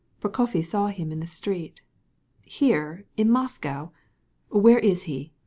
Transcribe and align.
"Prokofy 0.19 0.65
saw 0.65 0.87
him 0.87 1.11
in 1.11 1.19
the 1.19 1.27
street." 1.27 1.83
"Here 2.43 3.05
in 3.17 3.29
Moscow? 3.29 3.91
Where 4.49 4.79
is 4.79 5.03
he? 5.03 5.31